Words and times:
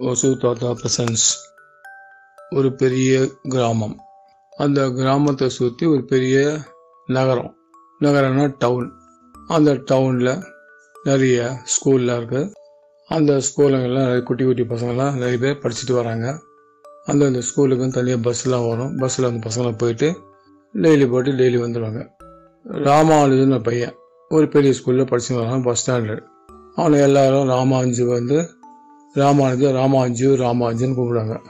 ஒசூதாத்தா 0.00 0.70
presence. 0.80 1.26
ஒரு 2.50 2.74
பெரிய 2.74 3.28
கிராமம். 3.42 3.96
அந்த 4.50 4.88
கிராமத்தை 4.90 5.48
சுற்றி 5.48 5.86
ஒரு 5.86 6.04
பெரிய 6.04 6.56
நகரம். 7.06 7.56
நகரம்னா 8.00 8.54
டவுன் 8.58 8.92
அந்த 9.48 9.74
டவுனில் 9.74 10.42
நிறைய 11.04 11.58
ஸ்கூல்லாம் 11.74 12.18
இருக்குது 12.20 12.50
அந்த 13.08 13.40
ஸ்கூலுங்கெல்லாம் 13.48 14.06
நிறைய 14.06 14.20
குட்டி 14.20 14.44
குட்டி 14.44 14.62
பசங்கள்லாம் 14.62 15.12
நிறைய 15.12 15.38
பேர் 15.38 15.60
படிச்சுட்டு 15.62 15.92
வராங்க. 15.92 16.38
அந்தந்த 17.04 17.42
ஸ்கூலுக்கும் 17.48 17.92
தனியாக 17.92 18.30
பஸ்லாம் 18.30 18.68
வரும். 18.68 18.96
பஸ்ஸில் 18.96 19.28
அந்த 19.30 19.48
பசங்களாம் 19.48 19.78
போயிட்டு 19.78 20.08
டெய்லி 20.74 21.06
போயிட்டு 21.10 21.32
டெய்லி 21.32 21.58
வந்துடுவாங்க 21.64 22.10
ராமானுஜன் 22.88 23.62
பையன். 23.62 23.94
ஒரு 24.30 24.48
பெரிய 24.48 24.74
ஸ்கூலில் 24.80 25.08
படிச்சுட்டு 25.12 25.40
வரான் 25.42 25.62
பஸ் 25.62 25.90
ஸ்டாண்டர்ட் 25.90 26.22
அவனை 26.74 27.00
எல்லாரும் 27.00 27.48
ராமானுஜு 27.48 28.06
வந்து 28.06 28.60
ராமானுஜு 29.14 29.66
ராமாஞ்சு 29.78 30.28
ராமாஜுன்னு 30.42 30.94
கூப்பிடுவாங்க. 30.94 31.40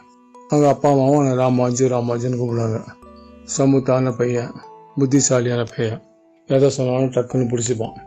அவங்க 0.48 0.68
அப்பா 0.68 0.90
அம்மாவும் 0.90 1.16
அவனை 1.16 1.32
ராமாஞ்சு 1.32 1.84
ராமாஜுன்னு 1.86 2.40
கூப்பிடுவாங்க. 2.40 2.84
சமுத்தான 3.58 4.16
பையன் 4.16 4.50
புத்திசாலியான 4.96 5.64
பையன். 5.76 6.02
எதை 6.46 6.70
சொன்னாலும் 6.70 7.10
டக்குன்னு 7.10 7.52
பிடிச்சிப்பான். 7.52 7.98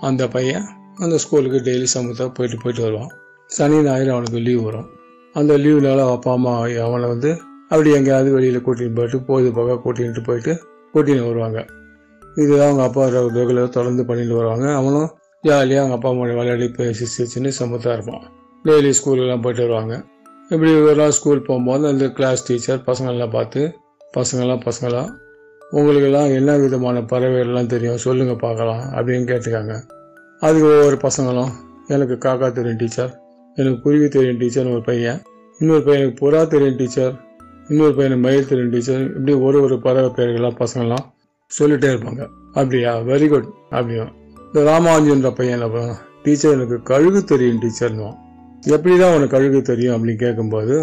அந்த 0.00 0.28
பையன் 0.28 0.66
அந்த 0.94 1.18
ஸ்கூலுக்கு 1.18 1.70
டெய்லி 1.70 1.86
சமுத்தா 1.94 2.34
போயிட்டு 2.34 2.62
போயிட்டு 2.62 2.82
வருவான். 2.82 3.08
சனி 3.46 3.82
ஞாயிறு 3.82 4.10
அவனுக்கு 4.10 4.38
லீவ் 4.38 4.62
வரும். 4.62 4.88
அந்த 5.32 5.58
லீவுனால 5.58 6.12
அப்பா 6.12 6.32
அம்மா 6.32 6.58
அவனை 6.58 7.08
வந்து 7.08 7.38
அப்படி 7.68 7.90
எங்கேயாவது 7.90 8.32
வெளியில் 8.32 8.66
கூட்டின்னு 8.66 9.24
போயிட்டு 9.24 9.52
போக 9.52 9.72
கூட்டிகிட்டு 9.72 10.22
போயிட்டு 10.24 10.52
கூட்டின்னு 10.94 11.26
வருவாங்க. 11.26 11.66
இதுதான் 12.36 12.66
அவங்க 12.66 12.82
அப்பா 12.82 13.06
ரெகுலராக 13.06 13.68
தொடர்ந்து 13.68 14.06
பண்ணிட்டு 14.06 14.34
வருவாங்க. 14.34 14.74
அவனும் 14.74 15.10
ஜாலியாக 15.42 15.86
அவங்க 15.86 15.94
அப்பா 15.94 16.10
அம்மாவோட 16.10 16.36
விளையாடி 16.36 16.68
பேசி 16.68 17.06
சிரிச்சுன்னு 17.16 17.52
சமத்தாக 17.58 17.92
இருப்பான். 17.92 18.42
டெய்லி 18.68 18.90
ஸ்கூலுக்கெல்லாம் 18.98 19.42
போயிட்டு 19.44 19.62
வருவாங்க 19.64 20.04
இப்படி 20.48 20.70
ஒரு 20.74 20.94
நாள் 20.94 21.10
ஸ்கூல் 21.10 21.42
போகும்போது 21.42 21.86
அந்த 21.86 22.10
கிளாஸ் 22.10 22.46
டீச்சர் 22.46 22.80
பசங்கள்லாம் 22.86 23.30
பார்த்து 23.30 23.60
பசங்களாம் 24.16 24.62
பசங்களாம் 24.68 25.10
உங்களுக்கெல்லாம் 25.70 26.30
என்ன 26.34 26.56
விதமான 26.56 27.00
பறவைகள்லாம் 27.00 27.66
தெரியும்? 27.66 27.96
சொல்லுங்கள் 27.96 28.36
பார்க்கலாம் 28.36 28.82
அப்படின்னு 28.92 29.26
கேட்டுக்காங்க. 29.30 29.74
அதுக்கு 30.40 30.68
ஒவ்வொரு 30.74 30.98
பசங்களும் 31.02 31.52
எனக்கு 31.88 32.14
காக்கா 32.14 32.52
தெரியும் 32.52 32.76
டீச்சர் 32.76 33.12
எனக்கு 33.54 33.80
குருவி 33.80 34.08
தெரியும் 34.08 34.40
டீச்சர்னு 34.40 34.72
ஒரு 34.72 34.82
பையன். 34.82 35.22
இன்னொரு 35.58 35.80
பையனுக்கு 35.80 36.14
புறா 36.22 36.46
தெரியும் 36.46 36.76
டீச்சர் 36.76 37.14
இன்னொரு 37.68 37.92
பையனுக்கு 37.92 38.18
மயில் 38.18 38.46
தெரியும் 38.46 38.70
டீச்சர் 38.70 39.04
இப்படி 39.06 39.34
ஒரு 39.34 39.60
ஒரு 39.62 39.80
பறவை 39.80 40.10
பேர்களாக 40.10 40.54
பசங்கள்லாம் 40.62 41.06
சொல்லிகிட்டே 41.60 41.90
இருப்பாங்க. 41.94 42.28
அப்படியா? 42.52 42.98
வெரி 42.98 43.28
குட் 43.28 43.48
அப்படியும் 43.70 44.12
இந்த 44.52 44.60
ராமானுஜன்ற 44.70 45.30
பையன் 45.34 45.60
என்ன 45.60 45.68
பண்ணுவான்? 45.74 46.02
டீச்சர் 46.22 46.52
எனக்கு 46.52 46.82
கழுகு 46.82 47.24
தெரியும் 47.24 47.62
டீச்சர்னுவான் 47.62 48.18
எப்படி 48.64 48.94
தான் 48.96 49.14
உனக்கு 49.16 49.34
கழுகு 49.36 49.60
தெரியும் 49.62 49.94
அப்படின்னு 49.94 50.22
கேட்கும்போது 50.24 50.76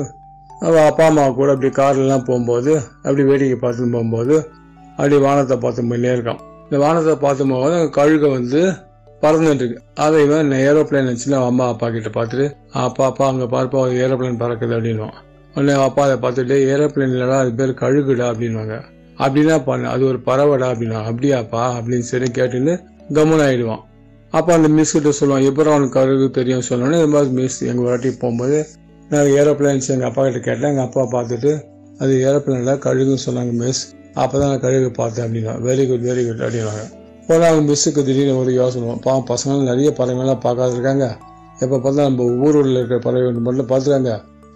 அவள் 0.49 0.87
அப்பா 0.89 1.05
அம்மா 1.05 1.23
கூட 1.29 1.49
அப்படி 1.53 1.69
கார்லலாம் 1.77 2.25
போகும்போது 2.27 2.71
அப்படி 3.05 3.23
வேடிக்கை 3.29 3.57
பார்த்துட்டு 3.59 3.95
போகும்போது 3.95 4.35
அப்படி 4.97 5.17
வானத்தை 5.17 5.57
பார்த்து 5.57 5.83
முன்னே 5.83 6.11
இருக்கான். 6.15 6.41
இந்த 6.65 6.77
வானத்தை 6.83 7.15
பார்த்து 7.15 7.43
போகும்போது 7.43 7.75
அங்கே 7.77 7.91
கழுகை 7.99 8.29
வந்து 8.29 8.61
பறந்துட்டு 9.23 9.63
இருக்கு. 9.63 9.81
அதை 9.95 10.23
இவன் 10.25 10.51
ஏரோப்ளைன் 10.67 11.09
வச்சுன்னு 11.11 11.37
அவன் 11.39 11.47
அம்மா 11.47 11.65
அப்பா 11.67 11.89
கிட்ட 11.89 12.09
பார்த்துட்டு 12.17 12.45
அப்பா 12.83 13.05
அப்பா 13.05 13.27
அங்கே 13.27 13.45
பார்ப்பா 13.45 13.81
ஏரோப்ளைன் 14.03 14.41
பறக்குது 14.43 14.75
அப்படின்வான் 14.77 15.17
உடனே 15.55 15.73
அப்பா 15.73 16.01
அதை 16.03 16.17
பார்த்துட்டு 16.17 16.55
ஏரோப்ளைன் 16.73 17.13
இல்லடா 17.15 17.37
அது 17.43 17.51
பேர் 17.53 17.73
கழுகுடா 17.81 18.27
அப்படின்வாங்க 18.31 18.75
அப்படின்னா 19.19 19.63
பண்ண 19.63 19.89
அது 19.89 20.05
ஒரு 20.05 20.19
பறவைடா 20.25 20.67
அப்படின்னா 20.73 20.99
அப்படியாப்பா 21.09 21.63
அப்படின்னு 21.77 22.07
சரி 22.11 22.29
கேட்டுன்னு 22.37 22.75
கம்முன்னு 23.13 23.45
ஆயிடுவான். 23.47 23.81
அப்போ 24.37 24.51
அந்த 24.57 24.67
மிஸ் 24.75 24.93
கிட்ட 24.95 25.11
சொல்லுவான் 25.19 25.45
எப்பறம் 25.49 25.73
அவனுக்கு 25.75 25.95
கழுகு 25.99 26.27
தெரியும்? 26.37 26.63
சொல்லணும்னா 26.67 26.99
இந்த 26.99 27.11
மாதிரி 27.15 27.31
மிஸ் 27.39 27.57
எங்கள் 27.69 27.87
வாட்டி 27.87 28.09
போகும்போது 28.21 28.59
நான் 29.11 29.29
ஏரோப்ளைன்ஸ் 29.39 29.89
எங்கள் 29.93 30.09
அப்பா 30.09 30.21
கிட்ட 30.27 30.39
கேட்டேன். 30.47 30.69
எங்கள் 30.73 30.87
அப்பா 30.87 31.01
பார்த்துட்டு 31.15 31.51
அது 32.03 32.13
ஏரோப்ளைனில் 32.27 32.81
கழுகுன்னு 32.85 33.23
சொன்னாங்க 33.27 33.53
மிஸ் 33.63 33.81
அப்போ 34.21 34.35
தான் 34.39 34.49
நான் 34.51 34.63
கழுகு 34.65 34.89
பார்த்தேன் 34.99 35.25
அப்படின்னா 35.25 35.53
வெரி 35.67 35.83
குட் 35.89 36.05
வெரி 36.09 36.23
குட் 36.27 36.43
அப்படின்னாங்க 36.45 36.85
போனால் 37.27 37.49
அவங்க 37.49 37.63
மிஸ்ஸுக்கு 37.71 38.01
திடீர்னு 38.07 38.37
ஒரு 38.41 38.51
யோசனை. 38.61 38.95
பாவம் 39.05 39.27
பசங்களும் 39.31 39.69
நிறைய 39.71 39.89
பறவைகள்லாம் 39.99 40.41
பார்க்காது 40.45 40.73
இருக்காங்க 40.77 41.05
எப்போ 41.63 41.77
பார்த்தா 41.83 42.07
நம்ம 42.09 42.23
ஊரில் 42.45 42.77
இருக்கிற 42.79 42.99
பறவைகள் 43.05 43.45
மட்டும் 43.47 43.69
பார்த்துருக்காங்க. 43.71 44.13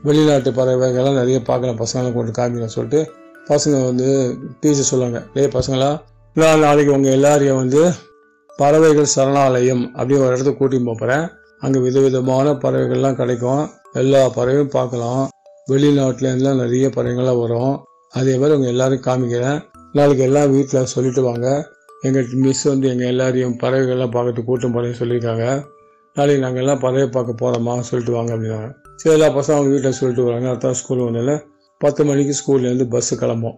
வெளிநாட்டு 0.07 0.49
பறவைகள்லாம் 0.57 1.19
நிறைய 1.21 1.37
பார்க்கலாம் 1.49 1.79
பசங்களாம் 1.83 2.17
கொண்டு 2.17 2.31
காமிக்க 2.37 2.67
சொல்லிட்டு 2.77 2.99
பசங்க 3.49 3.75
வந்து 3.89 4.07
டீச்சர் 4.61 4.89
சொல்லுவாங்க 4.89 5.19
டே 5.33 5.43
பசங்களா 5.57 5.89
நான் 6.35 6.63
நாளைக்கு 6.65 6.91
உங்கள் 6.97 7.15
எல்லாரையும் 7.17 7.59
வந்து 7.63 7.81
பறவைகள் 8.59 9.13
சரணாலயம் 9.15 9.83
அப்படி 9.93 10.15
ஒரு 10.19 10.33
இடத்துக்கு 10.33 10.59
கூட்டின்னு 10.59 10.89
போகிறேன் 10.91 11.25
அங்கே 11.63 11.79
விதவிதமான 11.79 12.47
பறவைகள்லாம் 12.63 13.17
கிடைக்கும். 13.19 13.63
எல்லா 14.01 14.21
பறவையும் 14.37 14.71
பார்க்கலாம். 14.75 15.23
வெளிநாட்டிலேருந்துலாம் 15.71 16.61
நிறைய 16.63 16.87
பறவைகள்லாம் 16.87 17.41
வரும். 17.43 17.73
அதே 18.19 18.33
மாதிரி 18.37 18.57
உங்கள் 18.57 18.73
எல்லாரும் 18.73 19.05
காமிக்கிறேன். 19.07 19.59
நாளைக்கு 19.91 20.23
எல்லாம் 20.23 20.51
வீட்டில் 20.51 20.91
சொல்லிட்டு 20.93 21.21
வாங்க. 21.21 21.47
எங்கள் 22.01 22.27
மிஸ் 22.45 22.63
வந்து 22.63 22.87
எங்கள் 22.93 23.11
எல்லாரையும் 23.13 23.55
பறவைகள்லாம் 23.61 24.13
பார்க்கறதுக்கு 24.15 24.49
கூட்டம் 24.49 24.73
போகிறேன்னு 24.75 24.99
சொல்லியிருக்காங்க. 25.01 25.45
நாளைக்கு 26.15 26.43
நாங்கள் 26.43 26.63
எல்லாம் 26.63 26.81
பறவை 26.85 27.07
பார்க்க 27.07 27.41
போகிறோமா 27.43 27.73
சொல்லிட்டு 27.89 28.13
வாங்க 28.17 28.31
அப்படின்னாங்க. 28.35 28.69
சரி 29.01 29.13
எல்லா 29.15 29.29
பசங்க 29.37 29.55
அவங்க 29.57 29.71
வீட்டில் 29.73 29.97
சொல்லிட்டு 29.99 30.23
வராங்க 30.23 30.49
அதான் 30.49 30.77
ஸ்கூல் 30.81 31.07
வந்தால 31.07 31.33
பத்து 31.81 32.01
மணிக்கு 32.05 32.33
ஸ்கூல்லேருந்து 32.39 32.85
பஸ்ஸு 32.93 33.15
கிளம்பும் 33.15 33.57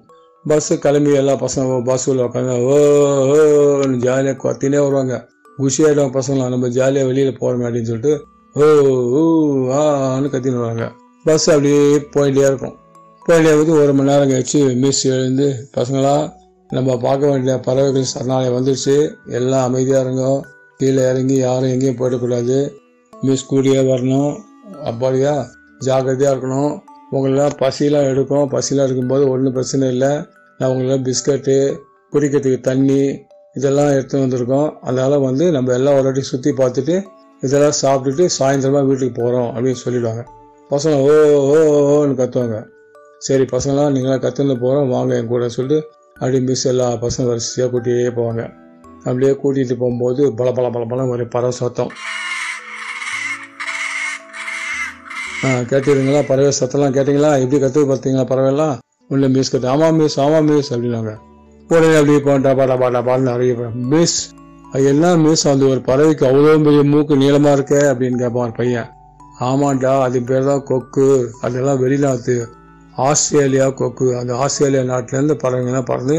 பஸ்ஸு 0.50 0.75
கிளம்பி 0.84 1.12
எல்லா 1.13 1.34
பசங்க 1.34 1.84
பஸ்ஸில் 1.84 2.24
உட்காந்து 2.25 2.56
ஓன்னு 2.74 3.96
ஜாலியாக 4.06 4.38
கத்தினே 4.44 4.80
வருவாங்க. 4.85 5.16
குஷியாயிடும் 5.58 6.16
பசங்களாம் 6.18 6.53
நம்ம 6.56 6.68
ஜாலியாக 6.68 7.09
வெளியில் 7.09 7.38
போகிறோம் 7.38 7.63
அப்படின்னு 7.68 7.90
சொல்லிட்டு 7.91 8.13
ஓ 8.53 8.66
ஆன்னு 9.80 10.30
கத்தின்னு 10.34 10.62
வருவாங்க. 10.62 10.85
பஸ் 11.24 11.47
அப்படியே 11.50 11.80
போயிட்டே 12.16 12.44
இருக்கும். 12.50 12.75
போயிட்டே 13.28 13.52
வந்து 13.58 13.74
ஒரு 13.81 13.94
மணி 13.94 14.09
நேரம் 14.09 14.31
கழிச்சு 14.31 14.59
மிஸ் 14.84 15.03
எழுந்து 15.06 15.47
பசங்களா 15.78 16.16
நம்ம 16.69 16.97
பார்க்க 16.97 17.29
வேண்டிய 17.29 17.59
பறவைகள் 17.59 18.12
சரணாலயம் 18.14 18.56
வந்துடுச்சு 18.58 18.96
எல்லாம் 19.25 19.66
அமைதியாக 19.68 20.03
இருங்க. 20.03 20.24
கீழே 20.78 21.03
இறங்கி 21.12 21.35
யாரும் 21.35 21.69
எங்கேயும் 21.69 22.00
போயிடக்கூடாது. 22.00 22.58
மிஸ் 23.22 23.53
கூடியே 23.53 23.81
வரணும். 23.91 24.34
அப்படியா 24.84 25.35
ஜாக்கிரதையாக 25.79 26.35
இருக்கணும். 26.35 26.74
உங்களெல்லாம் 27.12 27.56
பசியெலாம் 27.62 28.09
எடுக்கும். 28.12 28.50
பசியெலாம் 28.52 28.88
இருக்கும்போது 28.88 29.29
ஒன்றும் 29.29 29.53
பிரச்சனை 29.53 29.88
இல்லை. 29.90 30.12
அவங்களுக்குலாம் 30.59 31.06
பிஸ்கட்டு 31.07 31.56
குடிக்கிறதுக்கு 32.13 32.59
தண்ணி 32.69 33.01
இதெல்லாம் 33.57 33.91
எடுத்து 33.95 34.23
வந்திருக்கோம். 34.23 34.69
அதனால் 34.81 35.23
வந்து 35.28 35.45
நம்ம 35.51 35.73
எல்லாம் 35.78 35.95
ஒரு 36.00 36.07
வாட்டி 36.07 36.23
சுற்றி 36.31 36.51
பார்த்துட்டு 36.62 36.95
இதெல்லாம் 37.44 37.78
சாப்பிட்டுட்டு 37.81 38.25
சாயந்தரமாக 38.38 38.88
வீட்டுக்கு 38.90 39.16
போகிறோம் 39.22 39.50
அப்படின்னு 39.56 39.81
சொல்லிடுவாங்க. 39.85 40.23
பசங்க 40.72 40.96
ஓ 41.09 41.12
ஓன்னு 41.96 42.17
கத்துவாங்க. 42.22 42.57
சரி 43.25 43.46
பசங்களாம் 43.51 43.94
நீங்களாம் 43.96 44.23
கற்றுன்னு 44.25 44.56
போகிறோம் 44.63 44.90
வாங்க 44.96 45.16
என் 45.19 45.31
கூட 45.34 45.50
சொல்லிட்டு 45.57 45.78
அப்படி 46.13 46.40
மிஸ் 46.50 46.66
எல்லா 46.72 46.88
பசங்க 47.03 47.25
வரிசையாக 47.29 47.69
கூட்டிகிட்டே 47.73 48.13
போவாங்க. 48.19 48.44
அப்படியே 49.06 49.31
கூட்டிகிட்டு 49.41 49.75
போகும்போது 49.84 50.22
பல 50.40 50.51
பல 50.57 50.69
பல 50.75 50.85
பலம் 50.91 51.13
ஒரு 51.16 51.28
பறவை 51.35 51.53
சத்தம். 51.62 51.91
ஆ 55.46 55.50
பறவை 56.31 56.51
சத்தம்லாம் 56.59 56.97
கேட்டிங்களா? 56.97 57.31
எப்படி 57.44 57.59
கற்றுக்கு 57.62 57.90
பார்த்தீங்களா 57.94 58.28
பறவைலாம் 58.34 58.75
உள்ள 59.09 59.25
மிஸ் 59.35 59.51
கத்து 59.51 59.68
ஆமாம் 59.73 59.97
மிஸ் 60.01 60.18
ஆமாம் 60.23 60.47
மிஸ் 60.51 60.69
அப்படின்னாங்க. 60.73 61.12
உடனே 61.69 61.95
அப்படியே 62.00 62.19
பாண்டா 62.25 62.51
பாடா 62.59 62.75
பாடா 62.81 63.00
பாட்டு 63.07 63.25
நிறைய 63.31 63.53
மிஸ் 63.94 64.18
எல்லாம் 64.90 65.22
மிஸ் 65.25 65.44
அந்த 65.51 65.63
ஒரு 65.73 65.81
பறவைக்கு 65.90 66.23
அவ்வளோ 66.29 66.56
பெரிய 66.66 66.81
மூக்கு 66.94 67.13
நீளமாக 67.23 67.56
இருக்க? 67.57 67.75
அப்படின்னு 67.91 68.17
கேட்பான் 68.23 68.46
ஒரு 68.47 68.56
பையன். 68.59 68.90
ஆமாண்டா 69.47 69.91
அது 70.06 70.19
பேர் 70.29 70.50
தான் 70.50 70.63
கொக்கு. 70.69 71.07
அதெல்லாம் 71.46 71.79
வெளிநாட்டு 71.84 72.35
ஆஸ்திரேலியா 73.07 73.67
கொக்கு. 73.81 74.07
அந்த 74.19 74.34
ஆஸ்திரேலியா 74.44 74.84
நாட்டிலேருந்து 74.91 75.35
பறவைங்கள்லாம் 75.44 75.90
பறந்து 75.91 76.17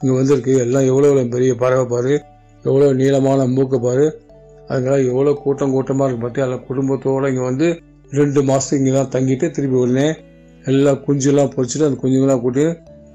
இங்கே 0.00 0.14
வந்திருக்கு. 0.18 0.54
எல்லாம் 0.64 0.88
எவ்வளோ 0.90 1.08
எவ்வளோ 1.10 1.26
பெரிய 1.36 1.52
பறவை 1.62 1.84
பாரு. 1.94 2.14
எவ்வளோ 2.64 2.88
நீளமான 3.00 3.46
மூக்கு 3.56 3.78
பாரு. 3.86 4.06
அதனால 4.70 4.96
எவ்வளோ 5.10 5.32
கூட்டம் 5.44 5.74
கூட்டமாக 5.74 6.06
இருக்கு 6.06 6.22
பார்த்து 6.24 6.44
எல்லாம் 6.46 6.64
குடும்பத்தோடு 6.68 7.30
இங்கே 7.32 7.44
வந்து 7.50 7.68
ரெண்டு 8.12 8.40
மாதத்துக்கு 8.48 8.80
இங்கே 8.82 8.94
தான் 8.98 9.12
தங்கிட்டு 9.14 9.46
திருப்பி 9.56 9.78
உடனே 9.84 10.08
எல்லா 10.64 10.92
குஞ்செல்லாம் 10.92 11.50
பொறிச்சிட்டு 11.54 11.86
அந்த 11.88 11.98
குஞ்சுங்களாம் 12.02 12.40
கூட்டி 12.40 12.64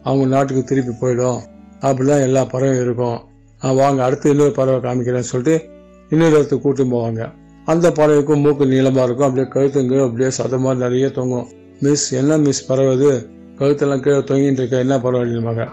அவங்க 0.04 0.26
நாட்டுக்கு 0.26 0.64
திருப்பி 0.64 1.08
போயிடும். 1.08 1.40
அப்படிலாம் 1.82 2.22
எல்லா 2.22 2.46
பறவையும் 2.46 2.82
இருக்கும். 2.82 3.20
வாங்க 3.62 4.04
அடுத்து 4.04 4.30
இன்னொரு 4.30 4.52
பறவை 4.52 4.80
காமிக்கிறேன்னு 4.86 5.32
சொல்லிட்டு 5.32 5.70
இன்னொரு 6.10 6.36
இடத்துக்கு 6.36 6.64
கூட்டி 6.66 6.84
போவாங்க. 6.84 7.32
அந்த 7.66 7.90
பறவைக்கும் 7.90 8.42
மூக்கு 8.42 8.66
நீளமாக 8.66 9.06
இருக்கும். 9.08 9.28
அப்படியே 9.28 9.48
கழுத்துங்க 9.54 10.06
அப்படியே 10.06 10.30
சதமாக 10.38 10.76
நிறைய 10.76 11.10
தொங்கும். 11.10 11.48
மிஸ் 11.80 12.12
என்ன 12.14 12.38
மிஸ் 12.38 12.66
பறவை 12.66 12.94
இது 12.98 13.30
கழுத்தெல்லாம் 13.60 14.00
கீழே 14.00 14.18
தொங்கிட்டு 14.18 14.62
இருக்க 14.62 14.78
என்ன 14.78 15.00
பறவை 15.00 15.22
அப்படின்பாங்க 15.24 15.66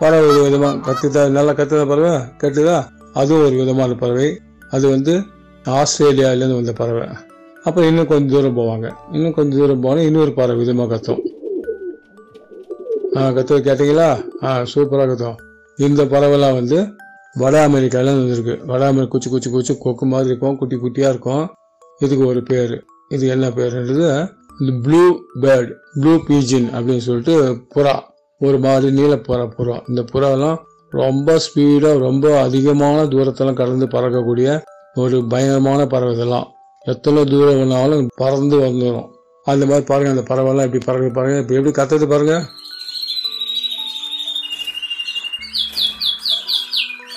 பறவை 0.00 0.26
ஒரு 0.30 0.42
விதமாக 0.42 0.76
கத்துதா? 0.86 1.28
நல்லா 1.30 1.52
கத்துத 1.52 1.86
பறவை? 1.88 2.10
கட்டுதா? 2.42 2.88
அதுவும் 3.12 3.44
ஒரு 3.46 3.56
விதமான 3.56 3.94
பறவை. 3.94 4.40
அது 4.70 4.88
வந்து 4.88 5.22
ஆஸ்திரேலியாவிலேருந்து 5.64 6.54
வந்த 6.54 6.72
பறவை. 6.72 7.06
அப்புறம் 7.66 7.88
இன்னும் 7.88 8.06
கொஞ்சம் 8.06 8.34
தூரம் 8.34 8.58
போவாங்க. 8.58 8.92
இன்னும் 9.12 9.34
கொஞ்சம் 9.34 9.58
தூரம் 9.60 9.80
போனால் 9.80 10.04
இன்னொரு 10.04 10.32
பறவை 10.32 10.56
விதமாக 10.56 10.88
கத்தும். 10.94 11.22
ஆ 13.16 13.28
கத்துவ 13.30 13.58
கேட்டீங்களா? 13.68 14.08
ஆ 14.44 14.60
சூப்பராக 14.74 15.08
கத்தும் 15.10 15.36
இந்த 15.76 16.04
பறவைலாம் 16.04 16.54
வந்து 16.54 16.78
வட 17.34 17.68
அமெரிக்கால 17.68 18.12
வந்துருக்கு. 18.18 18.66
வட 18.66 18.86
அமெரிக்கா 18.86 19.10
குச்சி 19.10 19.30
குச்சி 19.30 19.50
குச்சி 19.50 19.78
கொக்கு 19.78 20.06
மாதிரி 20.06 20.28
இருக்கும். 20.28 20.58
குட்டி 20.58 20.76
குட்டியாக 20.76 21.12
இருக்கும். 21.14 21.44
இதுக்கு 21.98 22.26
ஒரு 22.26 22.42
பேர். 22.42 22.84
இது 23.08 23.26
என்ன 23.28 23.48
பேருன்றது? 23.48 24.28
இந்த 24.60 24.72
ப்ளூ 24.82 25.02
பேர்டு 25.42 25.72
ப்ளூ 26.00 26.12
பீஜின் 26.28 26.68
அப்படின்னு 26.76 27.04
சொல்லிட்டு 27.08 27.34
புறா. 27.74 27.94
ஒரு 28.38 28.58
மாதிரி 28.58 28.92
நீல 28.92 29.14
புறா 29.14 29.46
புறா. 29.58 29.76
இந்த 29.88 30.04
புறாலாம் 30.12 30.56
ரொம்ப 30.90 31.38
ஸ்பீடாக 31.46 31.98
ரொம்ப 31.98 32.40
அதிகமான 32.40 33.04
தூரத்தெல்லாம் 33.04 33.60
கடந்து 33.62 33.86
பறக்கக்கூடிய 33.86 34.62
ஒரு 34.94 35.24
பயங்கரமான 35.28 35.86
பறவை 35.86 36.14
இதெல்லாம். 36.14 36.46
எத்தனை 36.92 37.24
தூரம் 37.24 37.58
வேணாலும் 37.60 38.06
பறந்து 38.22 38.56
வந்துடும் 38.64 39.08
அந்த 39.44 39.66
மாதிரி 39.66 39.84
பாருங்கள் 39.90 40.14
அந்த 40.14 40.24
பறவைலாம் 40.30 40.66
எப்படி 40.66 40.84
பறக்க 40.84 41.08
பாருங்கள் 41.16 41.42
இப்போ 41.42 41.54
எப்படி 41.58 41.72
கத்துறது 41.78 42.08
பாருங்கள் 42.12 42.44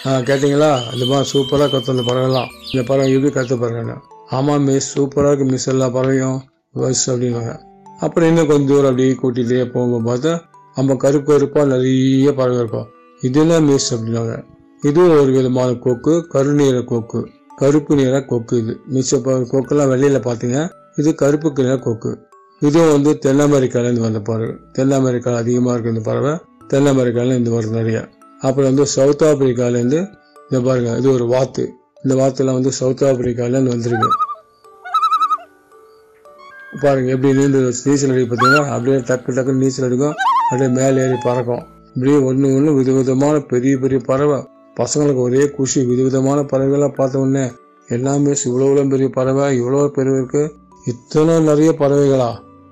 ஆ 0.08 0.12
கேட்டிங்களா? 0.28 0.70
அந்த 0.92 1.04
மாதிரி 1.06 1.30
சூப்பராக 1.32 1.70
கற்று 1.72 1.94
அந்த 1.94 2.04
பறவைலாம். 2.10 2.50
இந்த 2.72 2.82
பறவை 2.88 3.14
எப்படி 3.14 3.32
கற்று 3.34 3.56
பாருங்க 3.58 3.96
ஆமாம் 4.38 4.64
மிஸ் 4.64 4.88
சூப்பராக 4.94 5.32
இருக்குது 5.32 5.52
மிஸ் 5.54 5.68
எல்லா 5.68 5.88
பறவையும். 5.90 6.40
பஸ் 6.74 7.04
அப்படின்னாங்க. 7.12 7.54
அப்புறம் 8.00 8.30
இன்னும் 8.30 8.48
கொஞ்சம் 8.48 8.68
தூரம் 8.68 8.90
அப்படியே 8.92 9.16
கூட்டிகிட்டே 9.22 9.66
போகும்போது 9.74 10.06
பார்த்தா 10.10 10.34
நம்ம 10.76 10.96
கருப்பு 10.96 11.30
கருப்பாக 11.34 11.66
நிறைய 11.74 12.34
பறவை 12.34 12.58
இருக்கும். 12.58 12.88
இதெல்லாம் 13.22 13.68
மிஸ் 13.72 13.90
அப்படின்னாங்க. 13.96 14.36
இதுவும் 14.82 15.18
ஒரு 15.20 15.32
விதமான 15.38 15.74
கொக்கு 15.86 16.14
கருநீர 16.34 16.84
கொக்கு. 16.84 17.22
கருப்பு 17.60 17.96
நிற 17.96 18.22
கொக்கு 18.22 18.58
இது. 18.58 18.80
மிச்ச 18.94 19.24
ப- 19.24 19.32
கொக்கெல்லாம் 19.32 19.90
வெளியில 19.90 20.20
பார்த்தீங்க 20.20 20.70
இது 20.96 21.16
கருப்பு 21.16 21.54
நிற 21.56 21.78
கொக்கு. 21.78 22.20
இதுவும் 22.60 22.92
வந்து 22.92 23.18
தென் 23.18 23.40
அமெரிக்காலேருந்து 23.40 24.00
வந்த 24.00 24.20
பறவை. 24.20 24.56
தென் 24.72 24.92
அமெரிக்காவில் 24.92 25.40
அதிகமாக 25.40 25.78
இருக்கு 25.78 25.94
இந்த 25.94 26.12
பறவை. 26.12 26.38
தென் 26.68 26.86
அமெரிக்காலேருந்து 26.86 27.50
வரும் 27.50 27.72
வருது 27.72 27.76
நிறைய. 27.76 28.10
அப்புறம் 28.40 28.70
வந்து 28.70 28.86
சவுத் 28.86 29.22
ஆப்பிரிக்காலேருந்து 29.22 30.14
இந்த 30.50 30.62
பாருங்க 30.64 30.98
இது 30.98 31.12
ஒரு 31.12 31.26
வாத்து. 31.26 31.74
இந்த 32.04 32.16
வாத்துலாம் 32.16 32.54
வந்து 32.54 32.72
சவுத் 32.72 33.02
ஆப்பிரிக்காலேருந்து 33.02 33.68
வந்திருக்கு. 33.68 34.08
பாருங்க 36.82 37.12
எப்படி 37.12 37.38
நீந்து 37.38 37.74
நீச்சல் 37.84 38.12
அடி 38.12 38.22
பார்த்தீங்கன்னா 38.22 38.66
அப்படியே 38.66 38.98
டக்கு 38.98 39.40
டக்குன்னு 39.40 39.58
நீச்சல் 39.58 39.86
அடிக்கும். 39.86 40.14
அப்படியே 40.52 40.76
மேலே 40.76 41.02
ஏறி 41.02 41.16
பறக்கும். 41.24 41.64
இப்படியே 41.94 42.18
ஒன்று 42.18 42.56
ஒன்று 42.56 42.74
விதவிதமான 42.74 43.40
பெரிய 43.40 43.78
பெரிய 43.78 44.00
பறவை. 44.06 44.48
பசங்களுக்கு 44.80 45.22
ஒரே 45.28 45.44
குஷி 45.56 45.80
விதவிதமான 45.90 46.40
பறவைகள்லாம் 46.52 46.98
பார்த்த 46.98 47.24
உடனே 47.24 47.46
எல்லாமே 47.96 48.34
இவ்வளோ 48.48 48.88
பெரிய 48.94 49.10
பறவை 49.18 49.46
இவ்வளோ 49.60 49.80
பெரியவருக்கு 49.96 50.42
இத்தனை 50.92 51.34
நிறைய 51.50 51.72
பறவைகளா? 51.80 52.30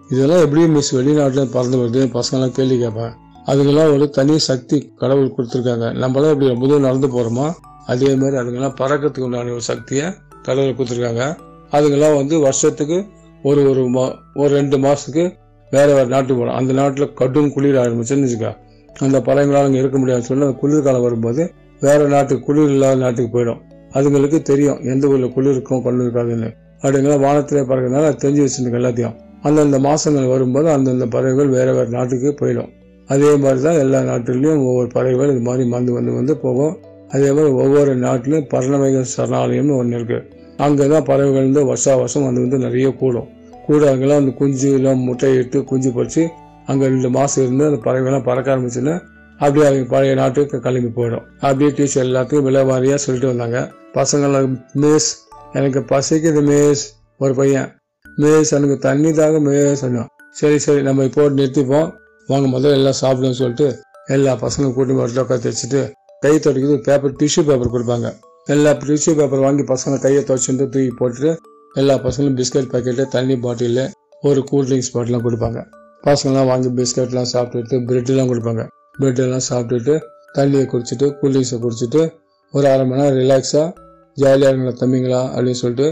இதெல்லாம் 0.10 0.44
எப்படி 0.44 0.62
மிஸ் 0.76 0.92
வெளிநாட்டில் 0.98 1.50
பறந்து 1.56 1.78
வருது? 1.80 2.02
பசங்களாம் 2.18 2.54
கேள்வி 2.58 2.78
கேட்பேன் 2.84 3.14
அதுக்கெல்லாம் 3.50 3.92
ஒரு 3.96 4.06
தனி 4.18 4.36
சக்தி 4.48 4.78
கடவுள் 5.02 5.34
கொடுத்துருக்காங்க. 5.36 5.88
நம்மளாம் 6.04 6.34
இப்படி 6.34 6.52
ரொம்ப 6.54 6.66
தூரம் 6.68 6.88
நடந்து 6.88 7.08
போகிறோமா 7.16 7.48
அதே 7.92 8.10
மாதிரி 8.22 8.36
அதுங்கெல்லாம் 8.42 8.78
பறக்கிறதுக்கு 8.80 9.28
உண்டான 9.28 9.54
ஒரு 9.58 9.66
சக்தியை 9.72 10.06
கடவுள் 10.48 10.78
கொடுத்துருக்காங்க. 10.78 11.26
அதுங்கெல்லாம் 11.76 12.16
வந்து 12.22 12.36
வருஷத்துக்கு 12.46 12.98
ஒரு 13.44 13.62
ஒரு 13.70 13.84
மா 13.96 14.04
ஒரு 14.42 14.52
ரெண்டு 14.60 14.78
மாதத்துக்கு 14.84 15.24
வேறு 15.72 15.92
வேறு 15.98 16.10
நாட்டுக்கு 16.14 16.40
போகலாம். 16.40 16.60
அந்த 16.62 16.74
நாட்டில் 16.74 17.14
கடும் 17.14 17.52
குளிர் 17.56 17.80
ஆரம்பிச்சுன்னு 17.84 18.28
வச்சுக்கா. 18.28 18.52
அந்த 19.06 19.18
பறவைங்களால் 19.28 19.68
அங்கே 19.70 19.82
இருக்க 19.84 19.98
முடியாதுன்னு 19.98 20.30
சொல்லி 20.30 20.46
அந்த 20.48 20.58
குளிர்காலம் 20.62 21.06
வரும்போது 21.08 21.44
வேற 21.82 22.08
நாட்டுக்கு 22.08 22.46
குளிர் 22.48 22.72
இல்லாத 22.76 22.96
நாட்டுக்கு 22.96 23.32
போயிடும். 23.38 23.62
அதுங்களுக்கு 23.96 24.42
தெரியும் 24.42 24.80
எந்த 24.92 25.08
ஊரில் 25.08 25.34
குளிர் 25.36 25.54
இருக்கும் 25.54 25.82
குளிர் 25.82 26.04
இருக்காதுன்னு 26.06 26.50
அப்படிங்கலாம் 26.84 27.24
வானத்திலே 27.26 27.62
பறக்கிறதுனால 27.62 28.10
அது 28.10 28.22
தெரிஞ்சு 28.24 28.42
வச்சுருக்கு 28.46 28.80
எல்லாத்தையும். 28.82 29.16
அந்தந்த 29.44 29.80
மாசங்கள் 29.80 30.32
வரும்போது 30.34 30.70
அந்தந்த 30.70 31.06
பறவைகள் 31.06 31.50
வேற 31.50 31.68
வேற 31.74 31.88
நாட்டுக்கு 31.90 32.30
போயிடும். 32.42 32.72
அதே 33.10 33.30
மாதிரி 33.38 33.62
தான் 33.62 33.80
எல்லா 33.84 34.00
நாட்டுலேயும் 34.02 34.64
ஒவ்வொரு 34.70 34.90
பறவைகள் 34.96 35.32
இது 35.34 35.44
மாதிரி 35.50 35.70
வந்து 35.70 35.92
வந்து 35.94 36.12
வந்து 36.12 36.34
போகும். 36.38 36.74
அதே 37.12 37.30
மாதிரி 37.32 37.52
ஒவ்வொரு 37.64 37.96
நாட்டிலும் 37.96 38.48
பறவைகள் 38.54 39.08
சரணாலயம்னு 39.16 39.76
ஒன்று 39.78 39.98
இருக்கு. 39.98 40.20
அங்கே 40.58 40.88
தான் 40.88 41.04
பறவைகள் 41.04 41.48
வந்து 41.48 41.64
வருஷா 41.66 41.94
வருஷம் 41.96 42.24
வந்து 42.24 42.42
வந்து 42.42 42.58
நிறைய 42.58 42.88
கூடும். 43.02 43.28
கூட 43.68 43.82
அங்கெல்லாம் 43.92 44.22
அந்த 44.24 44.32
குஞ்சு 44.32 44.70
எல்லாம் 44.80 45.02
முட்டையிட்டு 45.08 45.64
குஞ்சு 45.64 45.90
பொறிச்சு 45.90 46.24
அங்கே 46.66 46.86
ரெண்டு 46.88 47.10
மாதம் 47.10 47.44
இருந்து 47.44 47.66
அந்த 47.66 47.80
பறவைகள்லாம் 47.86 48.28
பறக்க 48.30 48.54
ஆரம்பிச்சுன்னா 48.54 48.96
அப்படியே 49.40 49.66
அவங்க 49.70 49.88
பழைய 49.94 50.14
நாட்டுக்கு 50.20 50.60
கிளம்பி 50.66 50.92
போயிடும். 50.98 51.26
அப்படியே 51.46 51.70
டீச்சர் 51.78 52.06
எல்லாத்துக்கும் 52.06 52.46
விலை 52.48 52.62
வாரியாக 52.70 53.00
சொல்லிட்டு 53.06 53.32
வந்தாங்க. 53.34 53.60
பசங்களாம் 53.98 54.56
மிஸ் 54.84 55.10
எனக்கு 55.60 55.82
பசிக்குது 55.92 56.42
மிஸ் 56.52 56.84
ஒரு 57.24 57.34
பையன். 57.40 57.68
மிஸ் 58.06 58.54
எனக்கு 58.58 58.78
தண்ணி 58.88 59.12
தாங்க 59.20 59.40
மிஸ் 59.48 59.84
சொன்னோம் 59.84 60.10
சரி 60.40 60.58
சரி 60.66 60.82
நம்ம 60.88 61.04
இப்போ 61.10 61.24
நிறுத்திப்போம். 61.40 61.90
வாங்க 62.30 62.48
முதல்ல 62.56 62.80
எல்லாம் 62.80 63.00
சாப்பிடுன்னு 63.02 63.40
சொல்லிட்டு 63.42 63.68
எல்லா 64.16 64.34
பசங்களும் 64.44 64.76
கூட்டி 64.78 64.94
வரல 65.02 65.24
உட்காந்து 65.26 65.52
வச்சுட்டு 65.52 65.82
கை 66.24 66.34
துடைக்கிறது 66.36 66.78
பேப்பர் 66.88 67.16
டிஷ்யூ 67.22 67.42
பேப்பர் 67.50 67.74
கொடுப்பாங்க. 67.76 68.10
எல்லா 68.56 68.72
டிஷ்யூ 68.84 69.14
பேப்பர் 69.20 69.46
வாங்கி 69.46 69.64
பசங்க 69.74 69.96
கையை 70.06 70.22
துவைச்சிட்டு 70.28 70.66
தூக்கி 70.74 70.94
போட்டுட்டு 71.00 71.32
எல்லா 71.82 71.96
பசங்களும் 72.06 72.38
பிஸ்கட் 72.40 72.72
பாக்கெட்டு 72.74 73.06
தண்ணி 73.16 73.36
பாட்டில் 73.46 73.84
ஒரு 74.30 74.42
கூல் 74.44 74.68
ட்ரிங்க்ஸ் 74.70 74.92
பாட்டிலாம் 74.94 75.26
கொடுப்பாங்க. 75.28 75.62
பசங்களாம் 76.04 76.50
வாங்கி 76.52 76.70
பிஸ்கட்லாம் 76.80 77.32
சாப்பிட்டுட்டு 77.34 77.78
பிரெட்லாம் 77.90 78.32
கொடுப்பாங்க. 78.32 78.64
பிரெட்டெல்லாம் 79.00 79.46
சாப்பிட்டுட்டு 79.50 79.96
தண்ணியை 80.38 80.66
குடிச்சிட்டு 80.66 81.20
கூல் 81.20 81.32
ட்ரிங்க்ஸை 81.32 81.60
குடிச்சிட்டு 81.60 82.02
ஒரு 82.54 82.68
அரை 82.68 82.86
மணி 82.86 83.02
நேரம் 83.02 83.18
ரிலாக்ஸாக 83.18 83.66
ஜாலியாக 84.18 84.52
இருங்களா 84.54 84.74
தம்பிங்களா 84.82 85.22
அப்படின்னு 85.36 85.52
சொல்லிட்டு 85.52 85.88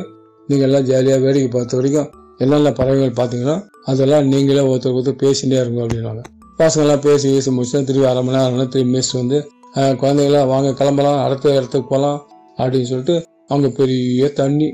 நீங்கள் 0.50 0.68
எல்லாம் 0.68 0.84
ஜாலியாக 0.84 1.20
வேடிக்கை 1.20 1.50
பார்த்த 1.50 1.78
வரைக்கும் 1.78 2.10
என்னென்ன 2.38 2.72
பறவைகள் 2.72 3.18
பார்த்தீங்களோ 3.20 3.56
அதெல்லாம் 3.84 4.28
நீங்களே 4.28 4.60
ஒருத்தர் 4.62 4.94
ஒருத்தர் 4.94 5.22
பேசிகிட்டே 5.22 5.60
இருங்க 5.60 5.82
அப்படின்னாங்க 5.82 6.24
பசங்கள்லாம் 6.60 7.00
பேசி 7.00 7.32
பேசி 7.32 7.50
முடிச்சு 7.50 7.84
திரும்பி 7.84 8.08
அரை 8.08 8.24
மணி 8.24 8.38
நேரம் 8.38 8.70
திரும்பி 8.70 8.98
மிஸ் 8.98 9.14
வந்து 9.14 9.38
குழந்தைங்களாம் 9.76 10.48
வாங்க 10.48 10.74
கிளம்பலாம் 10.74 11.24
அடுத்த 11.26 11.56
இடத்துக்கு 11.56 11.90
போகலாம் 11.90 12.20
அப்படின்னு 12.58 12.84
சொல்லிட்டு 12.84 13.16
அவங்க 13.48 13.70
பெரிய 13.70 14.30
தண்ணி 14.34 14.68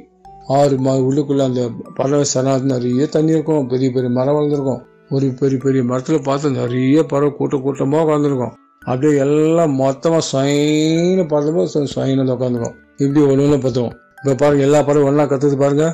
ஆறு 0.47 0.77
மா 0.77 0.93
உள்ளுக்குள்ளே 0.95 1.43
அந்த 1.43 1.61
பறவை 1.95 2.25
சரணாலயத்துல 2.33 2.73
நிறைய 2.73 3.05
தண்ணி 3.05 3.31
இருக்கும் 3.31 3.67
பெரிய 3.67 3.91
பெரிய 3.91 4.09
மரம் 4.09 4.35
வளர்ந்துருக்கும். 4.35 4.81
ஒரு 5.15 5.25
பெரிய 5.39 5.59
பெரிய 5.63 5.81
மரத்தில் 5.89 6.27
பார்த்து 6.27 6.57
நிறைய 6.59 6.99
பறவை 7.11 7.31
கூட்ட 7.39 7.55
கூட்டமாக 7.63 8.03
உட்காந்துருக்கும் 8.05 8.53
அப்படியே 8.89 9.15
எல்லாம் 9.25 9.73
மொத்தமாக 9.81 10.23
சொயின்னு 10.33 11.25
பார்த்தப்போ 11.33 11.63
சொயின்னு 11.95 12.21
வந்து 12.21 12.35
உட்காந்துருக்கும் 12.37 12.77
இப்படி 13.03 13.21
ஒன்று 13.31 13.45
ஒன்று 13.47 13.63
பார்த்துவோம் 13.65 13.95
இப்போ 14.21 14.33
பாருங்கள் 14.41 14.67
எல்லா 14.67 14.79
பறவை 14.89 15.05
ஒன்றா 15.09 15.25
கற்றுது 15.31 15.57
பாருங்கள் 15.63 15.93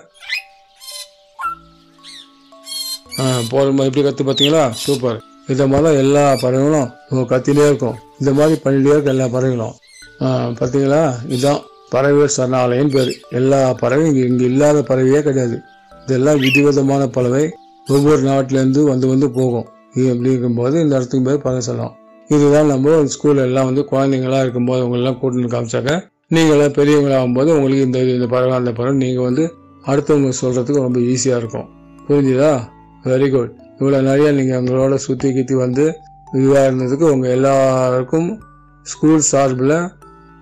ஆ 3.22 3.26
போதுமா 3.52 3.86
எப்படி 3.90 4.02
கற்று 4.06 4.24
பார்த்தீங்களா 4.26 4.64
சூப்பர். 4.82 5.18
இந்த 5.52 5.64
மாதிரி 5.72 6.00
எல்லா 6.02 6.24
பறவைகளும் 6.42 6.90
கத்திலே 7.32 7.64
இருக்கும். 7.70 7.96
இந்த 8.20 8.32
மாதிரி 8.40 8.56
பண்ணிட்டே 8.66 8.92
இருக்கும் 8.94 9.14
எல்லா 9.14 9.28
பறவைகளும். 9.36 9.76
பார்த்தீங்களா 10.60 11.00
இதுதான் 11.34 11.62
பறவை 11.94 12.26
சரணாலயம் 12.36 12.92
பேர். 12.96 13.12
எல்லா 13.40 13.60
பறவையும் 13.82 14.12
இங்கே 14.12 14.26
இங்கே 14.32 14.46
இல்லாத 14.52 14.84
பறவையே 14.90 15.22
கிடையாது. 15.28 15.58
இதெல்லாம் 16.04 16.42
விதவிதமான 16.46 17.08
பறவை. 17.18 17.44
ஒவ்வொரு 17.88 18.22
நாட்டிலேருந்து 18.22 18.84
வந்து 18.84 19.08
வந்து 19.08 19.32
போகும். 19.32 19.68
இது 19.94 20.08
எப்படி 20.14 20.32
இந்த 20.82 20.96
இடத்துக்கு 20.98 21.26
போய் 21.30 21.46
பதம் 21.46 21.62
சொல்லலாம். 21.62 21.94
இதுதான் 22.30 22.66
நம்ம 22.66 23.06
ஸ்கூல் 23.06 23.38
எல்லாம் 23.38 23.66
வந்து 23.66 23.84
குழந்தைங்களா 23.92 24.40
இருக்கும்போது 24.42 24.82
உங்களெல்லாம் 24.86 25.20
கூட்டின்னு 25.22 25.52
காமிச்சாக்க 25.54 25.92
நீங்களாம் 26.36 26.74
பெரியவங்களாகும்போது 26.78 27.50
உங்களுக்கு 27.56 27.86
இந்த 27.86 28.00
இந்த 28.00 28.28
பறவை 28.28 28.54
அந்த 28.54 28.72
பறவை 28.72 28.98
நீங்கள் 28.98 29.24
வந்து 29.24 29.44
அடுத்தவங்க 29.86 30.34
சொல்கிறதுக்கு 30.42 30.82
ரொம்ப 30.82 31.00
ஈஸியாக 31.00 31.40
இருக்கும். 31.40 31.68
புரிஞ்சுதா? 32.08 32.52
வெரி 33.06 33.28
குட் 33.32 33.52
இவ்வளோ 33.80 34.00
நிறையா 34.10 34.32
நீங்கள் 34.32 34.60
உங்களோட 34.62 34.96
சுற்றி 34.96 35.30
கித்தி 35.32 35.56
வந்து 35.56 35.86
இதுவாக 36.34 36.64
இருந்ததுக்கு 36.68 37.06
உங்கள் 37.12 37.30
எல்லாருக்கும் 37.30 38.40
ஸ்கூல் 38.86 39.20
சார்பில் 39.20 39.78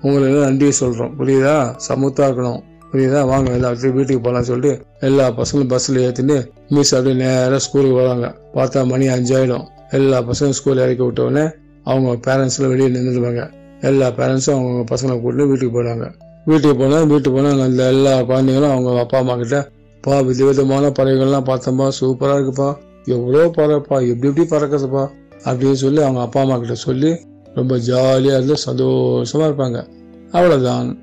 உங்களுக்கு 0.01 0.39
நன்றியை 0.45 0.71
சொல்கிறோம் 0.71 1.13
புரியுதா? 1.19 1.75
சமூத்தாக 1.87 2.27
இருக்கணும். 2.29 2.59
புரியுதா? 2.91 3.21
வாங்க 3.27 3.51
எல்லாத்துக்கும் 3.51 3.97
வீட்டுக்கு 3.97 4.29
போகலாம்னு 4.29 4.49
சொல்லிட்டு 4.51 4.85
எல்லா 4.99 5.25
பசங்களும் 5.29 5.71
பஸ்ஸில் 5.73 5.97
ஏற்றிட்டு 5.97 6.37
மிஸ் 6.69 6.95
அப்படியே 6.95 7.25
நேராக 7.25 7.59
ஸ்கூலுக்கு 7.59 7.95
வராங்க 7.95 8.35
பார்த்தா 8.53 8.87
மணி 8.87 9.07
அஞ்சாயிடும். 9.07 9.65
எல்லா 9.91 10.21
பசங்களும் 10.21 10.49
ஸ்கூல் 10.49 10.77
இறக்கி 10.77 11.03
விட்ட 11.03 11.23
உடனே 11.23 11.49
அவங்க 11.83 12.09
பேரண்ட்ஸ்லாம் 12.25 12.67
வெளியே 12.67 12.89
நின்றுடுவாங்க. 12.89 13.51
எல்லா 13.81 14.07
பேரண்ட்ஸும் 14.07 14.51
அவங்க 14.51 14.95
பசங்களை 14.95 15.15
கூட்டிட்டு 15.17 15.47
வீட்டுக்கு 15.47 15.81
போயிடுவாங்க. 15.81 16.11
வீட்டுக்கு 16.45 16.77
போனால் 16.77 17.07
வீட்டுக்கு 17.07 17.31
போனால் 17.31 17.61
அந்த 17.61 17.87
எல்லா 17.87 18.19
குழந்தைங்களும் 18.19 18.71
அவங்க 18.71 18.99
அப்பா 18.99 19.17
அம்மா 19.17 19.35
கிட்ட 19.35 19.69
பா 20.01 20.19
விதவிதமான 20.19 20.89
பறவைகள்லாம் 20.89 21.47
பார்த்தோம்பா 21.49 21.91
சூப்பராக 22.01 22.39
இருக்குப்பா. 22.39 22.75
எவ்வளோ 23.05 23.45
பறவைப்பா. 23.45 24.07
எப்படி 24.07 24.27
எப்படி 24.27 24.47
பறக்குதுப்பா? 24.49 25.09
அப்படின்னு 25.43 25.73
சொல்லி 25.73 26.01
அவங்க 26.01 26.21
அப்பா 26.21 26.41
அம்மா 26.41 26.57
கிட்ட 26.57 26.73
சொல்லி 26.73 27.17
ரொம்ப 27.55 27.77
ஜாலியாக 27.77 28.37
இருந்து 28.37 28.57
சந்தோஷமாக 28.57 29.51
இருப்பாங்க. 29.51 29.87
அவ்வளோதான் 30.31 30.97